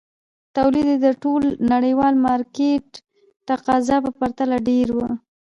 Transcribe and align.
تولید 0.55 0.87
یې 0.91 0.97
د 1.05 1.07
ټول 1.23 1.43
نړیوال 1.73 2.13
مارکېټ 2.25 2.87
تقاضا 3.49 3.97
په 4.05 4.11
پرتله 4.19 4.55
ډېر 4.69 4.87
وو. 4.97 5.09